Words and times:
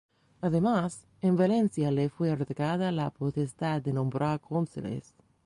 Además, 0.41 1.05
en 1.21 1.37
Valencia 1.37 1.91
le 1.91 2.09
fue 2.09 2.31
otorgada 2.31 2.91
la 2.91 3.11
potestad 3.11 3.83
de 3.83 3.93
nombrar 3.93 4.39
cónsules. 4.39 5.13